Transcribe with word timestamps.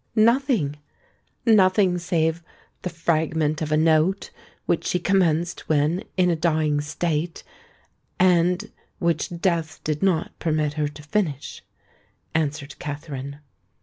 "Nothing,—nothing 0.15 1.99
save 1.99 2.41
the 2.81 2.89
fragment 2.89 3.61
of 3.61 3.71
a 3.71 3.77
note 3.77 4.31
which 4.65 4.83
she 4.83 4.97
commenced 4.97 5.69
when 5.69 6.03
in 6.17 6.31
a 6.31 6.35
dying 6.35 6.81
state, 6.81 7.43
and 8.19 8.71
which 8.97 9.29
death 9.29 9.79
did 9.83 10.01
not 10.01 10.31
permit 10.39 10.73
her 10.73 10.87
to 10.87 11.03
finish," 11.03 11.63
answered 12.33 12.79
Katherine. 12.79 13.41